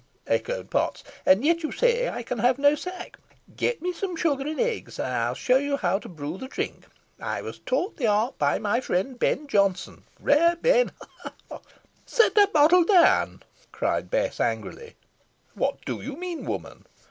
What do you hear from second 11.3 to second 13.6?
ha!" "Set the bottle down,"